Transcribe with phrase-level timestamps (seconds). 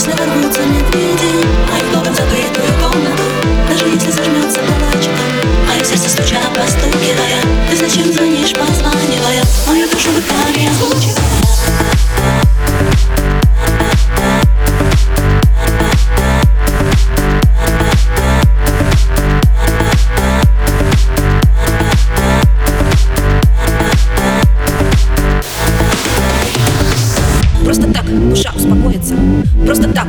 [0.00, 1.29] Если ворвутся медведи.
[28.30, 29.14] Душа успокоится.
[29.66, 30.06] Просто так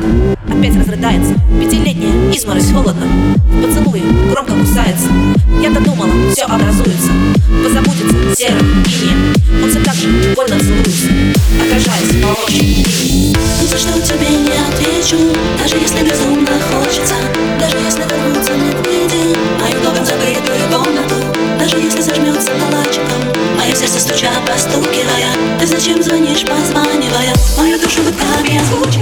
[0.48, 1.34] опять разрыдается.
[1.60, 3.06] Пятилетняя изморозь холодно
[3.46, 5.08] В громко кусается
[5.60, 7.10] Я-то думала, все образуется.
[7.64, 11.08] Позабудется серым инеем Он все так же больно целуется.
[11.60, 15.16] Отражаясь молочном Ни за что тебе не отвечу
[15.58, 16.50] Даже если безумно
[25.92, 29.01] Зачем звонишь, позванивая Мою душу гудками озвучивая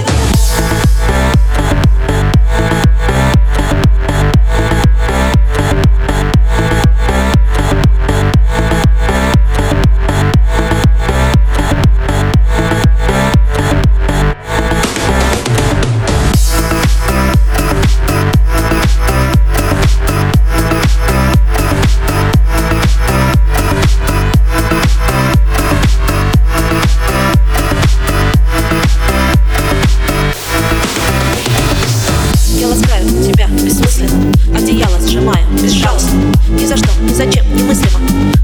[37.23, 37.45] Зачем?
[37.55, 37.99] Немыслимо?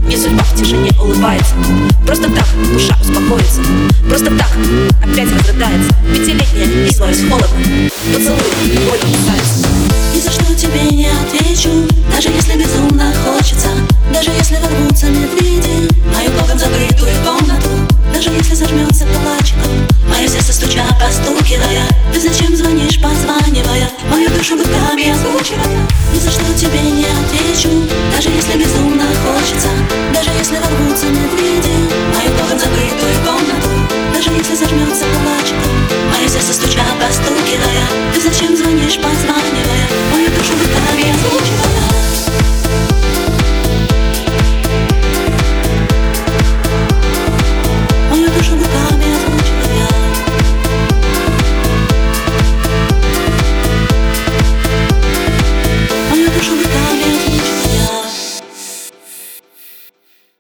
[0.06, 1.56] Не судьба в тишине улыбается.
[2.06, 3.62] Просто так душа успокоится.
[4.08, 4.50] Просто так
[5.02, 5.92] опять разрыдается.
[6.14, 7.48] Пятилетняя вислась холодно.
[8.14, 8.38] Поцелуй
[8.86, 9.68] боль касается
[10.14, 11.70] Ни за что тебе не отвечу
[12.14, 13.70] Даже если безумно хочется.
[14.14, 17.70] Даже если ворвутся медведи Мою богом закрытую комнату.
[18.14, 19.88] Даже если зажмется кулачиком.
[20.08, 21.88] Мое сердце стуча, постукивая.
[22.14, 23.90] Ты зачем звонишь, позванивая?
[24.10, 25.88] Мою душу губами озвучивая.
[26.14, 27.87] Ни за что тебе не отвечу
[38.98, 39.47] Spaß macht.